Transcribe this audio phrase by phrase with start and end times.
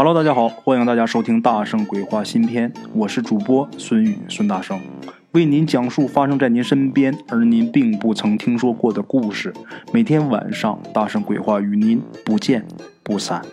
[0.00, 4.80] Hello，大家好，欢迎大家收听《大圣鬼话》新篇，我是主播孙宇孙大圣，
[5.32, 9.52] 为您讲述发生在您身边而您并不曾听说过的故事。
[9.92, 12.64] 每天晚上，《大圣鬼话》与您不见
[13.02, 13.44] 不散。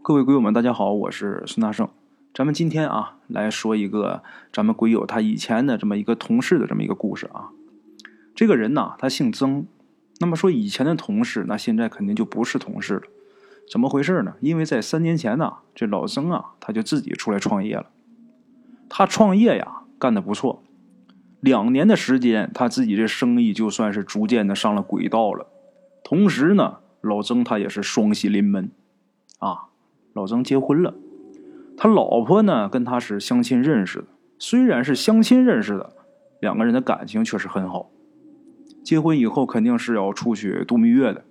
[0.00, 1.88] 各位鬼友们，大家好，我是孙大圣。
[2.32, 4.22] 咱们今天啊，来说一个
[4.52, 7.48] 咱们鬼友他以前的这么一个同事的这么一个故事啊。
[8.36, 9.66] 这个人呐，他姓曾。
[10.20, 13.02] 那么说以前的同事，那现在肯定就不是同事了。
[13.70, 14.34] 怎么回事呢？
[14.40, 17.86] 因为在三年前呢，这老曾啊，他就自己出来创业了。
[18.88, 20.62] 他创业呀，干得不错。
[21.40, 25.46] 两年的时间，他自己这生意就算是逐渐的上了轨道了。
[26.04, 28.70] 同时呢，老曾他也是双喜临门，
[29.38, 29.68] 啊，
[30.12, 30.94] 老曾结婚了。
[31.76, 34.04] 他老婆呢，跟他是相亲认识的。
[34.38, 35.96] 虽然是相亲认识的，
[36.40, 37.90] 两个人的感情确实很好。
[38.84, 41.24] 结婚以后肯定是要出去度蜜月的，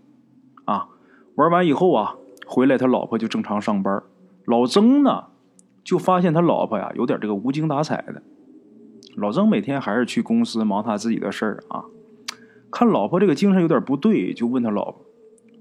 [0.66, 0.88] 啊，
[1.35, 2.16] 玩完以后啊。
[2.52, 4.04] 回来，他老婆就正常上班。
[4.44, 5.28] 老曾呢，
[5.86, 8.21] 就发现他老婆呀有点这个无精打采的。
[9.16, 11.85] 老曾每天还是去公司忙他自己的事儿啊。
[12.70, 15.05] 看老婆这个精神有点不对，就问他老婆。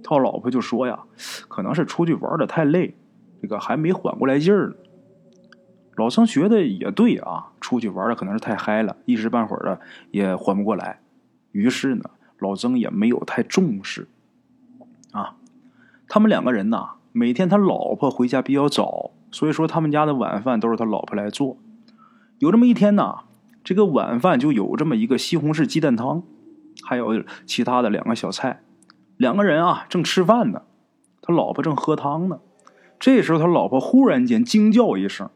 [0.03, 1.05] 他老婆就说呀，
[1.47, 2.97] 可能是出去玩的太累，
[3.41, 4.75] 这个还没缓过来劲儿。
[5.95, 11.01] 老曾觉得也对啊，出去玩的可能是太嗨了，一时半会儿的也缓不过来。
[11.53, 14.09] 于是呢，老曾也没有太重视
[15.13, 15.37] 啊。
[16.13, 21.57] 他们两个人呐，每天他老婆回家比较早，所以说他们家的晚饭都是他老婆来做。
[22.41, 23.21] 有这么一天呐，
[23.63, 26.25] 这个晚饭就有这么一个西红柿鸡蛋汤，
[26.83, 28.61] 还有其他的两个小菜。
[29.17, 30.63] 两个人啊正吃饭呢，
[31.23, 32.41] 他老婆正喝汤呢。
[32.99, 35.31] 这时候他老婆忽然间惊叫一声，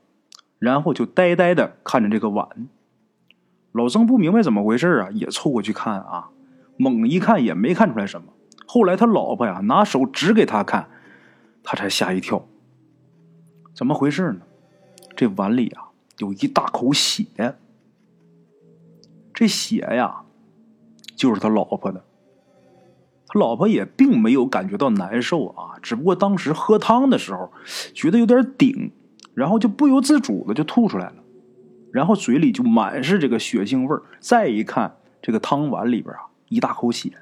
[0.59, 2.49] 然后就呆呆的看着这个碗。
[3.71, 6.31] 老曾不明白怎么回事啊，也凑过去看啊，
[6.77, 8.33] 猛一看也没看出来什么。
[8.67, 10.89] 后来他老婆呀拿手指给他看，
[11.63, 12.47] 他才吓一跳。
[13.75, 14.41] 怎么回事呢？
[15.17, 17.57] 这碗里啊有一大口血，
[19.33, 20.25] 这血呀
[21.17, 22.05] 就是他老婆的。
[23.27, 27.53] 他老婆也并没有感觉到难受啊，只不过当时喝汤的时候
[27.95, 28.93] 觉得有点顶，
[29.35, 31.17] 然后就不由自主的就吐出来了，
[31.93, 34.03] 然后嘴里就满是这个血腥味儿。
[34.21, 37.13] 再一看这个汤碗里边啊一大口血。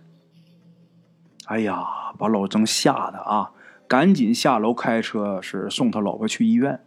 [1.53, 3.53] 哎呀，把老曾吓得啊，
[3.87, 6.81] 赶紧下楼开车是送他老婆去医院。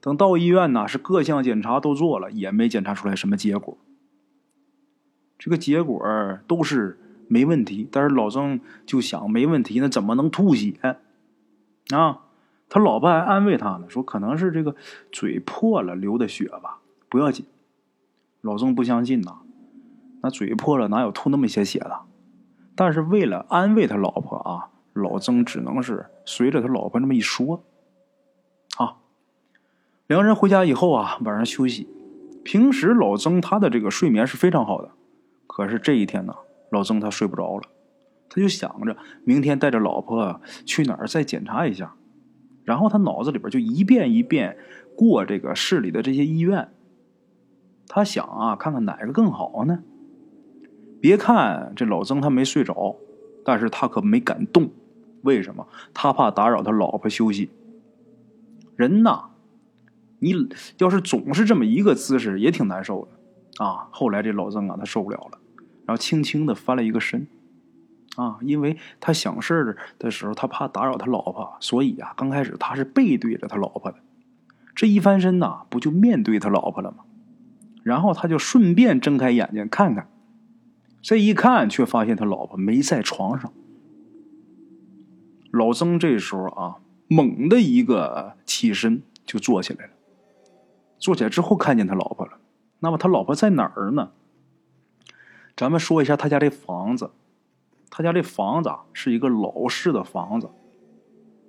[0.00, 3.76] 等到医院呢，是各项检查都做了，也没检查出来什么结果。
[5.36, 6.00] 这个结果
[6.46, 10.76] 都是没问题，但是老曾就想没问题，那怎么能吐血
[11.90, 12.20] 啊？
[12.68, 14.76] 他老婆还安慰他呢，说可能是这个
[15.10, 16.78] 嘴破了流的血吧，
[17.08, 17.44] 不要紧。
[18.42, 19.38] 老曾不相信呐，
[20.22, 22.02] 那嘴破了哪有吐那么些血的？
[22.76, 27.64] 但是为了安慰他老婆啊，老曾只能是随着他老婆这么一说。
[28.76, 28.98] 啊，
[30.06, 31.88] 两个人回家以后啊，晚上休息。
[32.44, 34.90] 平时老曾他的这个睡眠是非常好的，
[35.46, 36.34] 可是这一天呢，
[36.70, 37.62] 老曾他睡不着了，
[38.28, 41.94] 他就想着明天带着老婆去哪儿再检查一下。
[42.64, 44.58] 然后他脑子里边就一遍一遍
[44.96, 46.68] 过这个市里的这些医院，
[47.88, 49.82] 他想啊，看看哪个更好呢？
[51.06, 52.96] 别看这老曾他没睡着，
[53.44, 54.68] 但是他可没敢动。
[55.22, 55.68] 为什么？
[55.94, 57.48] 他怕打扰他老婆休息。
[58.74, 59.26] 人呐，
[60.18, 60.34] 你
[60.78, 63.86] 要是总是这么一个姿势，也挺难受的啊。
[63.92, 65.38] 后来这老曾啊，他受不了了，
[65.86, 67.28] 然后轻轻的翻了一个身，
[68.16, 73.98] 啊，因为他想事儿的时候，他怕打扰他老婆，所以啊，刚开始他是背对着他老婆的。
[74.74, 77.04] 这一翻身呐，不就面对他老婆了吗？
[77.84, 80.08] 然后他就顺便睁开眼睛看看。
[81.02, 83.52] 这一看，却发现他老婆没在床上。
[85.52, 86.76] 老曾这时候啊，
[87.08, 89.92] 猛的一个起身就坐起来了。
[90.98, 92.32] 坐起来之后，看见他老婆了。
[92.80, 94.10] 那么他老婆在哪儿呢？
[95.56, 97.12] 咱们说一下他家这房子。
[97.88, 100.50] 他家这房子是一个老式的房子。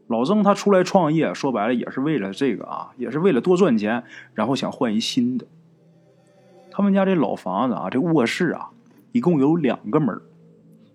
[0.07, 4.03] 老曾他出来创业，说白了也是为了这个啊，也是为了多赚钱，
[4.33, 5.45] 然后想换一新的。
[6.71, 8.69] 他们家这老房子啊，这卧室啊。
[9.17, 10.21] 一共有两个门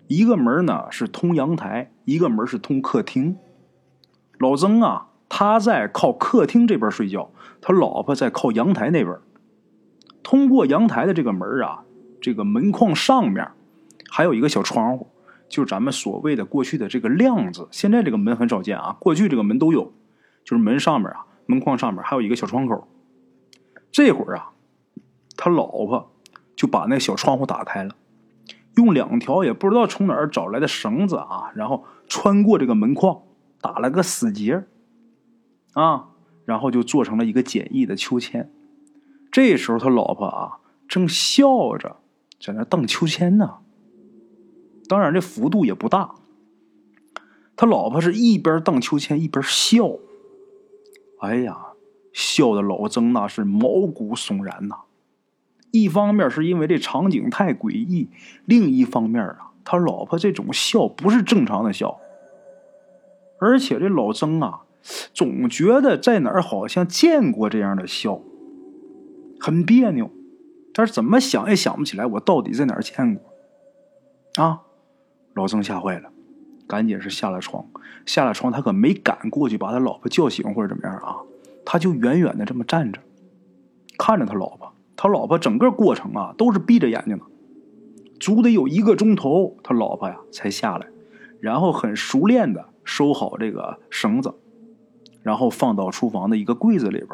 [0.07, 3.35] 一个门呢是通阳台，一个门是通客厅。
[4.39, 9.13] 老曾啊，他在靠客厅这边睡觉，他老婆在靠阳台那边。
[10.23, 11.83] 通过阳台的这个门啊，
[12.21, 13.45] 这个门框上面
[14.09, 15.09] 还有一个小窗户，
[15.49, 17.67] 就是咱们所谓的过去的这个亮子。
[17.71, 19.91] 现在这个门很少见啊，过去这个门都有，
[20.45, 22.87] 就是门上面啊，门框上面还有一个小窗口。
[23.91, 24.51] 这会儿啊，
[25.35, 26.13] 他老婆
[26.55, 27.93] 就把那小窗户打开了。
[28.75, 33.21] 用两条也不知道从哪儿找来的绳子啊，然后穿过这个门框，
[33.61, 34.65] 打了个死结。
[35.73, 36.09] 啊，
[36.45, 38.51] 然后就做成了一个简易的秋千。
[39.31, 41.97] 这时候他老婆啊正笑着
[42.39, 43.57] 在那荡秋千呢，
[44.87, 46.13] 当然这幅度也不大。
[47.55, 49.97] 他老婆是一边荡秋千一边笑，
[51.19, 51.57] 哎呀，
[52.11, 54.75] 笑的老曾那是毛骨悚然呐。
[55.73, 58.07] 一方面是因为这场景太诡异，
[58.45, 61.99] 另一方面啊，他老婆这种笑不是正常的笑，
[63.39, 64.61] 而且这老曾啊，
[65.15, 68.21] 总觉得在哪儿好像见过这样的笑，
[69.39, 70.11] 很别扭，
[70.75, 73.33] 但是怎么想也想不起来我到底在哪儿见过。
[74.35, 74.61] 啊，
[75.33, 76.11] 老曾吓坏了。
[76.67, 77.65] 赶紧是下了床，
[78.05, 81.17] 下了床，他可没敢过去把他老婆叫醒或者怎么样啊，
[81.65, 83.01] 他就远远的这么站着，
[83.97, 84.62] 看着他老婆。
[84.95, 87.23] 他老婆整个过程啊都是闭着眼睛的，
[88.19, 90.87] 足得有一个钟头，他老婆呀才下来，
[91.39, 94.33] 然后很熟练的收好这个绳子，
[95.21, 97.09] 然后放到厨房的一个柜子里边，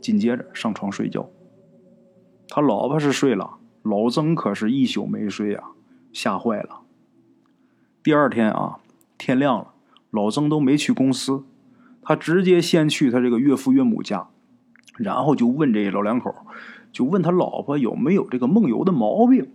[0.00, 1.28] 紧接着上床睡觉。
[2.48, 5.72] 他老婆是睡了，老曾可是一宿没睡啊，
[6.12, 6.80] 吓坏了。
[8.02, 8.78] 第二天啊，
[9.18, 9.74] 天亮了，
[10.10, 11.44] 老曾都没去公司，
[12.00, 14.28] 他直接先去他这个岳父岳母家，
[14.98, 16.34] 然后就问这老两口，
[16.92, 19.50] 就问他老婆有没有这个梦游的毛病。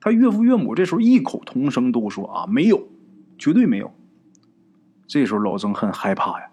[0.00, 2.86] 他岳父岳母这时候异口同声都说啊，没有，
[3.36, 3.92] 绝对没有。
[5.06, 6.50] 这时候老曾很害怕呀，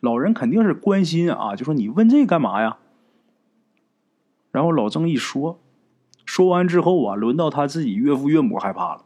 [0.00, 2.78] 老人肯定是关心啊，就说你问这干嘛呀？
[4.52, 5.58] 然后老曾一说，
[6.24, 9.04] 说完之后啊，轮到他自己岳父岳母害怕了。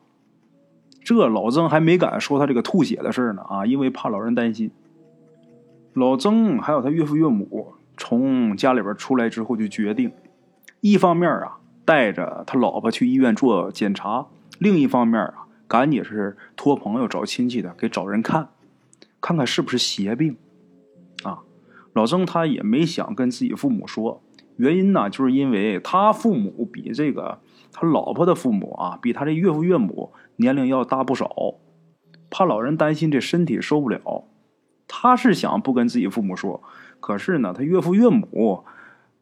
[1.03, 4.71] 这老曾还没敢说他这个吐血的事呢啊，因为怕老人担心。
[5.93, 10.13] 老曾还有他岳父岳母从家里边出来之后，就决定，
[10.81, 14.27] 一方面啊带着他老婆去医院做检查，
[14.59, 18.49] 另一方面啊赶紧是托朋友找亲戚的给找人看，
[19.21, 20.37] 看看是不是邪病。
[21.23, 21.41] 啊，
[21.93, 24.23] 老曾他也没想跟自己父母说，
[24.57, 27.41] 原因呢就是因为他父母比这个
[27.73, 30.13] 他老婆的父母啊，比他这岳父岳母。
[30.37, 31.55] 年龄要大不少，
[32.29, 34.25] 怕老人担心这身体受不了，
[34.89, 36.61] 他是想不跟自己父母说，
[37.05, 38.65] 可是呢，他岳父岳母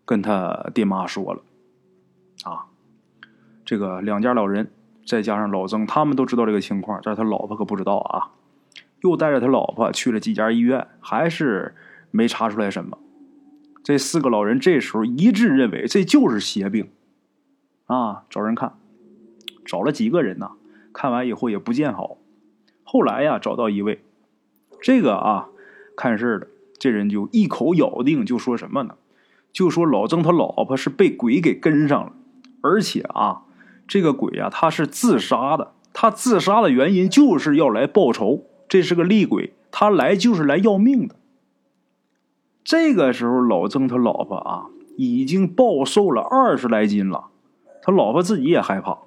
[0.04, 1.42] 跟他爹妈说了，
[2.44, 2.66] 啊，
[3.64, 4.70] 这个两家老人
[5.04, 8.30] 再加上老曾，他们都知道这个情况，但是他老婆可不知道啊。
[9.00, 11.74] 又带着他老婆去了几家医院，还是
[12.12, 12.98] 没查出来什么。
[13.82, 16.88] 这四个老人这时候一致认为这就是邪病，
[17.86, 18.74] 啊，找人看，
[19.64, 20.52] 找了几个人呢？
[20.92, 22.16] 看完以后也不见好，
[22.84, 24.04] 后来呀找到一位，
[24.80, 25.48] 这个啊
[25.96, 26.46] 看事的
[26.82, 28.96] 这人就一口咬定，就说什么呢？
[29.52, 32.12] 就说老曾他老婆是被鬼给跟上了，
[32.60, 33.42] 而且啊
[33.86, 41.14] 这个鬼啊他是自杀的，他自杀的原因就是要来报仇，这是个厉鬼，他来就是来要命的。
[42.64, 47.26] 这个时候老曾他老婆啊已经暴瘦了二十来斤了，
[47.80, 48.98] 他老婆自己也害怕。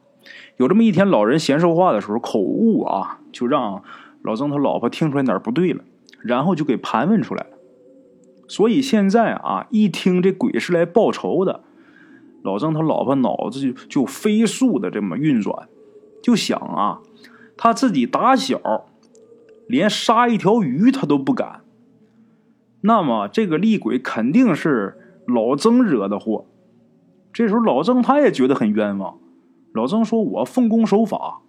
[0.56, 3.84] 有这么一天，老人闲说话的时候口误啊，就让
[4.22, 5.84] 老曾他老婆听出来哪儿不对了，
[6.22, 7.50] 然后就给盘问出来了。
[8.48, 11.62] 所以现在啊，一听这鬼是来报仇的，
[12.44, 15.68] 老曾他老婆脑子就就飞速的这么运转，
[16.22, 17.00] 就想啊，
[17.58, 18.86] 他自己打小
[19.68, 21.62] 连杀一条鱼他都不敢，
[22.82, 26.46] 那么这个厉鬼肯定是老曾惹的祸。
[27.34, 29.18] 这时候老曾他也觉得很冤枉。
[29.74, 31.42] 老曾说：“我奉公守法，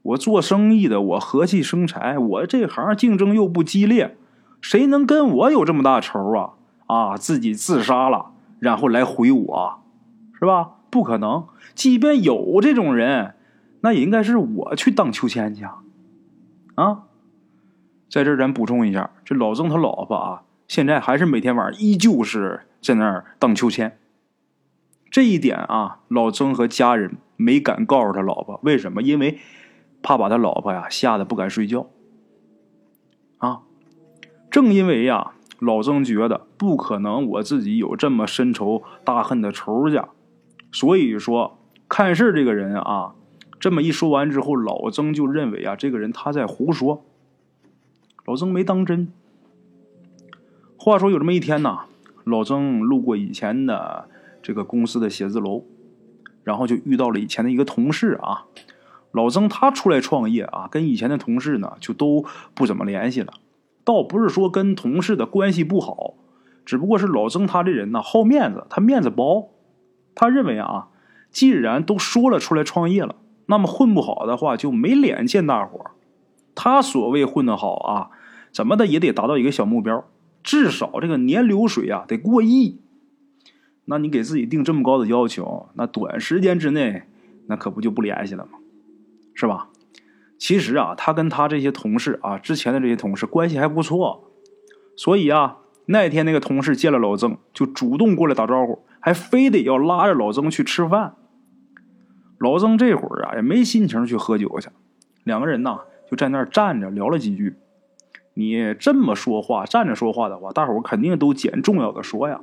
[0.00, 4.16] 我做生意的，我和气生财，我这行竞争又不激烈，
[4.60, 6.54] 谁能跟我有这么大仇啊？
[6.86, 9.82] 啊，自己自杀了，然后来回我，
[10.38, 10.70] 是吧？
[10.90, 11.46] 不可能。
[11.74, 13.34] 即便有这种人，
[13.80, 15.78] 那也应该是我去荡秋千去啊！
[16.74, 17.02] 啊，
[18.10, 23.98] 在这咱补充一下，这老曾他老婆啊，现在还是每天晚上依旧是在那儿荡秋千。
[25.10, 29.00] 这一点啊，老曾和家人。”没敢告诉他老婆，为什么？
[29.00, 29.38] 因为
[30.02, 31.86] 怕把他老婆呀吓得不敢睡觉。
[34.58, 40.08] 正因为呀，老曾觉得不可能我自己有这么深仇大恨的仇家，
[40.72, 43.14] 所以说看事这个人啊，
[43.60, 47.04] 这么一说完之后，老曾就认为啊，这个人他在胡说。
[48.24, 49.12] 老曾没当真。
[50.76, 51.82] 话说有这么一天呢，
[52.24, 54.08] 老曾路过以前的
[54.42, 55.62] 这个公司的写字楼。
[56.42, 58.46] 然后就遇到了以前的一个同事啊，
[59.12, 62.24] 老曾他出来创业啊，跟以前的同事呢就都
[62.54, 63.34] 不怎么联系了。
[63.88, 66.12] 倒不是说跟同事的关系不好，
[66.66, 69.54] 只不过是老曾他这人呢好面子，他面子薄。
[70.14, 70.88] 他认为啊，
[71.30, 73.16] 既然都说了出来创业了，
[73.46, 75.86] 那么混不好的话就没脸见大伙
[76.54, 78.10] 他所谓混得好啊，
[78.52, 80.04] 怎么的也得达到一个小目标，
[80.42, 82.82] 至少这个年流水啊得过亿。
[83.86, 87.04] 那你给自己定这么高的要求，那短时间之内
[87.46, 88.58] 那可不就不联系了吗？
[89.32, 89.70] 是吧？
[90.38, 94.30] 其实啊，他跟他这些同事啊，之前的这些同事关系还不错，
[94.96, 101.16] 所以啊，那天那个同事见了老曾，就主动过来打招呼，还非得要拉着老曾去吃饭。
[102.38, 104.68] 老曾这会儿啊，也没心情去喝酒去，
[105.24, 107.56] 两个人呐就在那儿站着聊了几句。
[108.34, 112.40] 你这么说话，站着说话的话，大伙肯定都捡重要的说呀。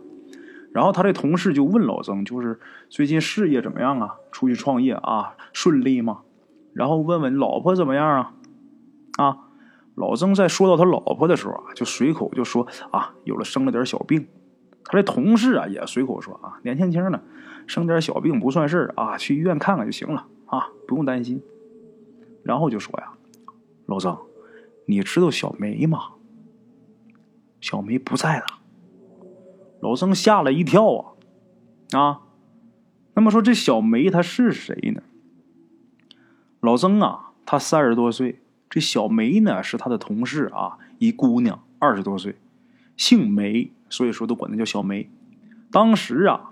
[0.74, 2.60] 然后他这同事就问老曾，就是
[2.90, 4.16] 最近事业怎么样啊？
[4.34, 6.24] 出去创业啊，顺利吗？
[6.76, 8.34] 然后问问老婆怎么样啊？
[9.18, 9.38] 啊，
[9.96, 14.28] 老曾在说到他老婆的时候啊，就随口就说啊，有了生了点小病。
[14.84, 17.24] 他这同事啊也随口说啊，年轻轻的，
[17.66, 21.42] 生点小病不算事啊，去医院看看就行了啊，不用担心。
[22.44, 23.14] 然后就说呀，
[23.86, 24.18] 老曾，
[24.86, 26.10] 你知道小梅吗？
[27.62, 28.46] 小梅不在了。
[29.80, 31.16] 老曾吓了一跳啊，
[31.98, 32.22] 啊，
[33.14, 35.02] 那么说这小梅她是谁呢？
[36.66, 38.42] 老曾啊，他三十多岁，
[38.72, 42.38] 这小梅呢是他的同事啊，一姑娘二十多岁，
[42.98, 45.08] 姓梅，所以说都管她叫小梅。
[45.72, 46.50] 当时啊，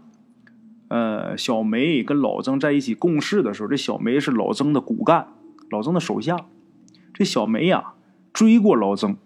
[0.90, 5.30] 呃，小梅跟老曾在一起共事的时候，这小梅是老曾的骨干，
[5.72, 6.38] 老曾的手下。
[7.12, 7.94] 这小梅呀
[8.32, 9.18] 追过老曾。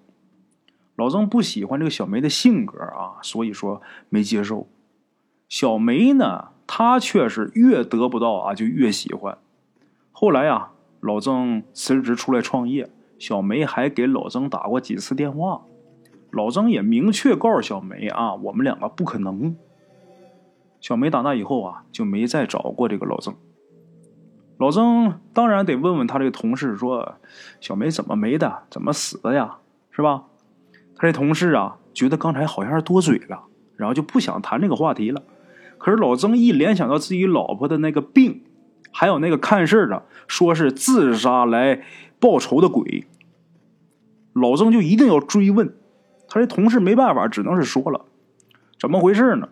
[0.96, 4.70] 老曾不喜欢这个小梅的性格啊，所以说没接受。
[5.50, 9.38] 小梅呢，她却是越得不到啊，就越喜欢。
[10.14, 12.90] 后来呀，老曾辞职出来创业，
[13.20, 15.62] 小梅还给老曾打过几次电话。
[16.32, 19.56] 老曾也明确告诉小梅啊，我们两个不可能。
[20.80, 23.34] 小梅打那以后啊，就没再找过这个老曾。
[24.58, 27.16] 老曾当然得问问他这个同事，说
[27.62, 29.58] 小梅怎么没的，怎么死的呀，
[29.92, 30.24] 是吧？
[30.96, 33.44] 他这同事啊，觉得刚才好像是多嘴了，
[33.76, 35.22] 然后就不想谈这个话题了。
[35.78, 38.44] 可是老曾一联想到自己老婆的那个病，
[38.92, 41.84] 还有那个看事的说是自杀来
[42.20, 43.06] 报仇的鬼，
[44.34, 45.74] 老曾就一定要追问。
[46.28, 48.06] 他这同事没办法，只能是说了
[48.80, 49.50] 怎么回事呢？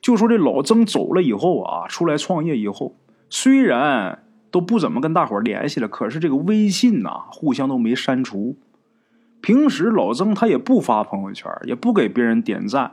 [0.00, 2.94] 就说这老曾走了以后啊，出来创业以后，
[3.28, 8.56] 虽然都不怎么跟大伙联系了，可是这个微信呐，互相都没删除。
[9.40, 12.92] 平时老曾他也不发朋友圈，也不给别人点赞，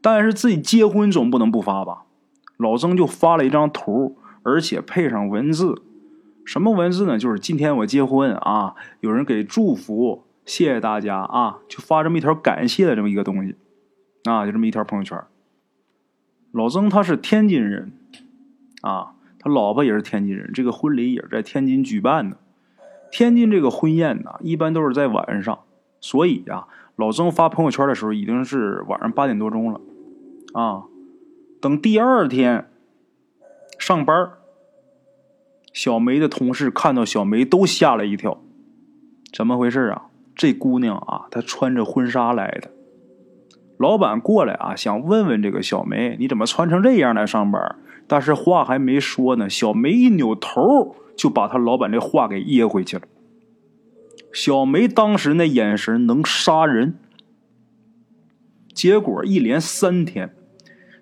[0.00, 2.02] 但是自己结婚总不能不发吧？
[2.58, 5.82] 老曾就发了一张图，而且配上文字，
[6.44, 7.18] 什么文字呢？
[7.18, 13.54] 就是今天我结婚啊，有人给祝福，谢谢大家啊，就发这么一条感谢的这么一个东西，
[14.24, 15.18] 啊，就这么一条朋友圈。
[16.50, 17.92] 老曾他是天津人，
[18.82, 22.36] 啊，他老婆也是天津人，这个婚礼也是在天津举办的。
[23.10, 25.60] 天津这个婚宴呢，一般都是在晚上。
[26.00, 29.80] 所以呀，老曾发朋友圈的时候已经是晚上八点多钟了，
[30.52, 30.84] 啊，
[31.60, 32.71] 等第二天
[33.82, 34.34] 上班，
[35.72, 38.40] 小梅的同事看到小梅都吓了一跳，
[39.32, 40.02] 怎么回事啊？
[40.36, 42.70] 这姑娘啊，她穿着婚纱来的。
[43.78, 47.74] 老板过来啊，想问问这个小梅，你怎么穿成这样来上班？
[48.06, 53.02] 但是话还没说呢，小梅一扭头就把他老板这话给噎回去了。
[54.32, 56.96] 小梅当时那眼神能杀人，
[58.72, 60.32] 结果一连三天，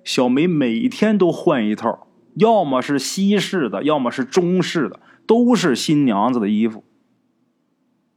[0.03, 6.85] 小梅每天都换一套，要么是西式的，要么是中式的，都是新娘子的衣服。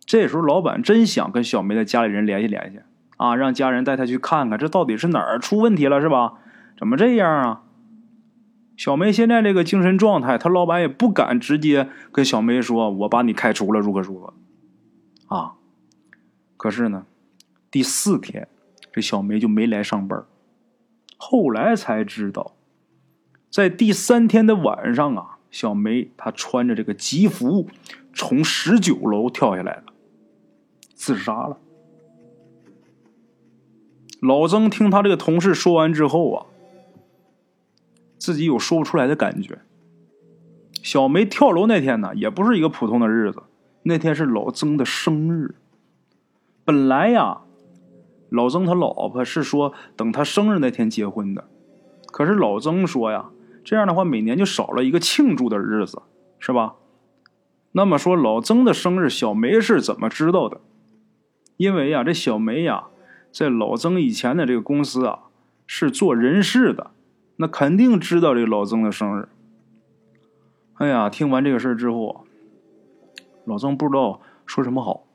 [0.05, 2.79] 这时候，老板真想跟小梅的家里人联系联系
[3.17, 6.33] 啊，让家人带她去看看，这到底是哪儿出问题了，是吧？
[6.77, 7.63] 怎么这样啊？
[8.75, 14.33] 小梅现在这个精神状态，他老板也不敢直接跟小梅说：“我把你开除了，如何如何。”
[15.29, 15.53] 啊，
[16.57, 17.05] 可是呢，
[17.69, 18.47] 第四天，
[18.91, 20.23] 这小梅就没来上班。
[21.17, 22.55] 后来才知道，
[23.53, 27.67] 在第三天的晚上啊，小梅她穿着这个吉服
[28.11, 29.83] 从十九楼跳下来了，
[30.95, 31.59] 自杀了。
[34.19, 36.45] 老曾听他这个同事说完之后啊，
[38.17, 39.59] 自己有说不出来的感觉。
[40.81, 43.43] 小梅跳楼那天呢，也不是一个普通的日子。
[43.83, 45.53] 那天是老曾的生日，
[46.65, 47.41] 本来呀，
[48.29, 51.47] 老曾他老婆是说等他生日那天结婚的，
[52.07, 53.29] 可是老曾说呀，
[53.63, 56.01] 这样的话每年就少了一个庆祝的日子，
[56.39, 56.75] 是吧？
[57.71, 60.61] 那么说老曾的生日，小梅是怎么知道的？
[61.57, 62.85] 因为呀，这小梅呀，
[63.31, 65.19] 在老曾以前的这个公司啊，
[65.65, 66.91] 是做人事的，
[67.37, 69.29] 那肯定知道这个老曾的生日。
[70.75, 72.25] 哎呀，听完这个事之后。
[73.45, 75.05] 老曾不知道说什么好，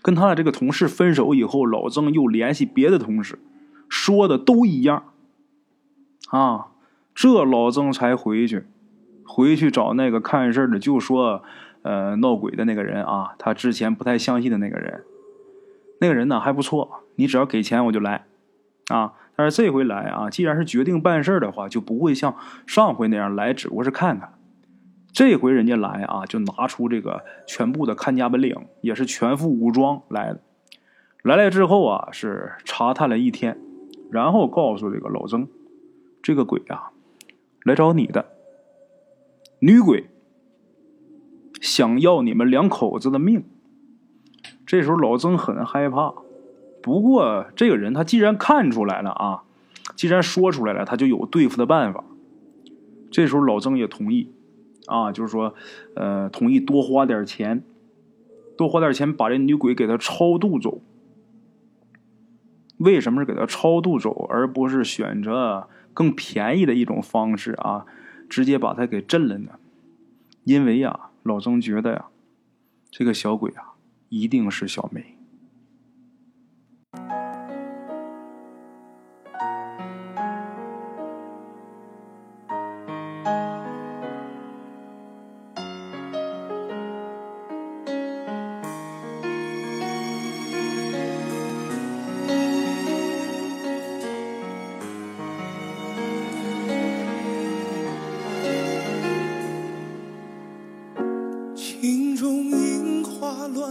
[0.00, 3.36] 跟他的这个同事分手以后，老曾又联系别的同事，
[3.88, 5.12] 说的都一样。
[6.28, 6.68] 啊，
[7.20, 8.62] 这老曾才回去，
[9.26, 11.42] 回去找那个看事的，就说，
[11.82, 15.02] 呃，闹鬼的那个人啊，他之前不太相信的那个人，
[16.00, 18.26] 那个人呢还不错，你只要给钱我就来，
[18.90, 22.36] 啊，但是这回来啊，既然是决定办事的话，就不会像
[22.68, 24.34] 上回那样来，只不过是看看。
[25.10, 30.40] 这回人家来啊，就拿出这个全部的看家本领，也是全副武装来的。
[31.24, 33.58] 来了之后啊，是查探了一天，
[34.08, 35.48] 然后告诉这个老曾。
[36.20, 36.90] 这个鬼啊，
[37.68, 38.32] 来找你的
[39.60, 40.08] 女鬼，
[41.60, 43.44] 想要你们两口子的命。
[44.66, 46.14] 这时候老曾很害怕，
[46.82, 49.44] 不过这个人他既然看出来了啊，
[49.94, 52.04] 既然说出来了，他就有对付的办法。
[53.10, 54.30] 这时候老曾也同意，
[54.86, 55.54] 啊，就是说，
[55.94, 57.64] 呃，同意多花点钱，
[58.56, 60.80] 多花点钱把这女鬼给他超度走。
[62.76, 65.68] 为什么是给他超度走，而不是选择？
[65.92, 67.84] 更便宜的一种方式啊，
[68.28, 69.58] 直接把他给震了呢。
[70.44, 72.06] 因为呀，老曾觉得呀，
[72.90, 73.74] 这个小鬼啊，
[74.08, 75.17] 一定是小梅。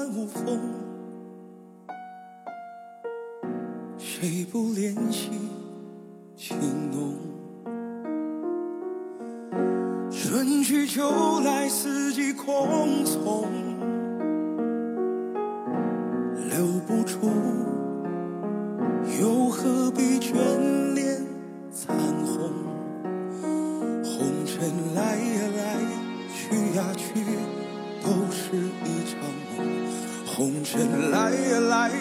[0.09, 0.59] 无风
[3.97, 5.31] 谁不怜惜
[6.35, 6.57] 情
[6.91, 7.13] 浓
[10.09, 13.45] 春去秋来四季匆匆
[16.49, 17.17] 留不住
[19.19, 21.21] 又何必眷恋
[21.69, 21.95] 残
[22.25, 22.67] 红？
[24.03, 25.79] 红尘来呀来
[26.33, 27.56] 去呀去。
[30.37, 31.91] 红尘来呀来，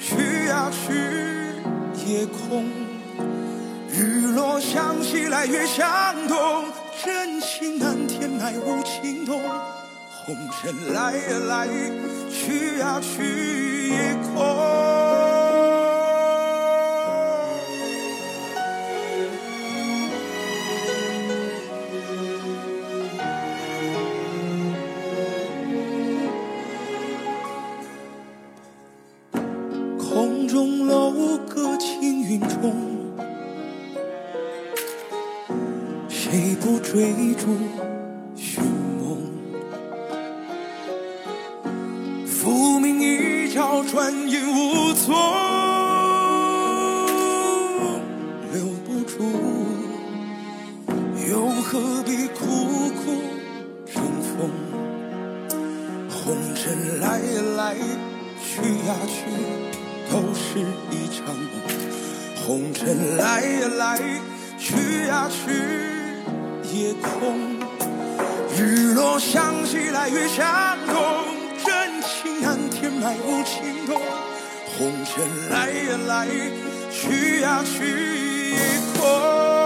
[0.00, 0.92] 去呀去，
[2.06, 2.64] 夜空。
[3.90, 6.66] 日落向西来，月向东。
[7.04, 9.42] 真情难填埋，无情洞。
[10.24, 11.66] 红尘来呀来，
[12.30, 14.81] 去呀去，夜空。
[32.32, 32.74] 心中
[36.08, 37.58] 谁不追逐
[38.34, 39.18] 寻梦？
[42.26, 45.41] 浮名一朝转眼无踪。
[63.22, 64.00] 来呀来，
[64.58, 65.52] 去呀去，
[66.76, 67.38] 夜空，
[68.58, 70.94] 日落向西来，月向东。
[71.64, 74.00] 真情难填埋无情洞，
[74.76, 76.26] 红尘来呀来，
[76.90, 78.58] 去呀去也
[78.98, 79.61] 空。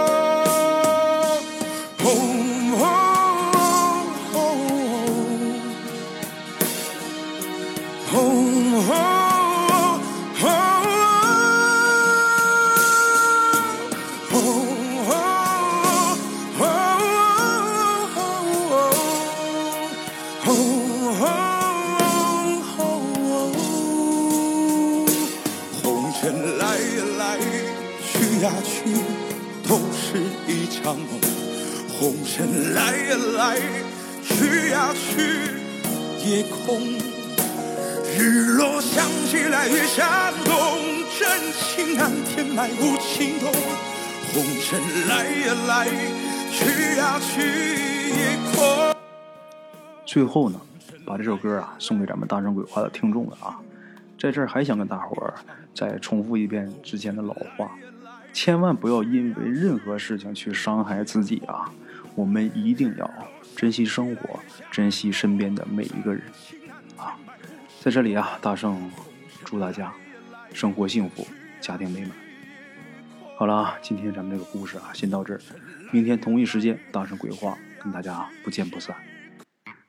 [28.17, 28.89] 去呀去，
[29.67, 31.07] 都是一场梦
[31.99, 33.57] 红尘来呀来，
[34.23, 35.51] 去呀去，
[36.25, 36.81] 夜空，
[38.17, 40.53] 日落向西来，月向东，
[41.19, 43.51] 真情难填埋无情洞。
[44.33, 45.87] 红尘来呀来，
[46.51, 47.41] 去呀去，
[48.09, 48.95] 夜空。
[50.07, 50.59] 最后呢，
[51.05, 53.59] 把这首歌啊送给咱们大圣鬼话的听众了啊，
[54.19, 55.35] 在这儿还想跟大伙儿
[55.75, 57.69] 再重复一遍之前的老话，
[58.37, 61.73] 千万不要因为任何事情去伤害自己啊。
[62.13, 63.11] 我们一定要
[63.55, 66.21] 珍惜生活，珍惜身边的每一个人
[66.97, 67.17] 啊！
[67.81, 68.91] 在这里啊，大圣
[69.43, 69.91] 祝大家
[70.53, 71.25] 生活幸福，
[71.59, 72.11] 家庭美满。
[73.35, 75.41] 好了啊，今天咱们这个故事啊，先到这儿。
[75.91, 78.95] 明天同一时间，大圣鬼话跟大家不见不散。